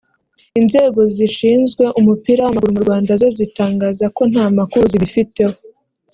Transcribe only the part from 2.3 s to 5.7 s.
w’amaguru mu Rwanda zo zitangaza ko nta makuru zibifiteho